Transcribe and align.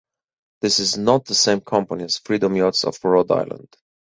This 0.61 0.79
is 0.79 0.97
not 0.97 1.25
the 1.25 1.35
same 1.35 1.61
company 1.61 2.05
as 2.05 2.17
Freedom 2.17 2.55
Yachts 2.55 2.85
of 2.85 2.97
Rhode 3.05 3.29
Island. 3.29 3.77